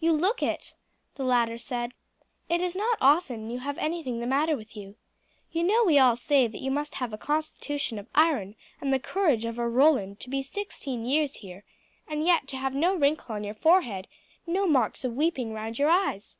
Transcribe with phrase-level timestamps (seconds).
[0.00, 0.74] "You look it,"
[1.14, 1.92] the latter said.
[2.48, 4.96] "It is not often that you have anything the matter with you.
[5.52, 8.98] You know we all say that you must have a constitution of iron and the
[8.98, 11.62] courage of a Roland to be sixteen years here
[12.08, 14.08] and yet to have no wrinkle on your forehead,
[14.44, 16.36] no marks of weeping round your eyes."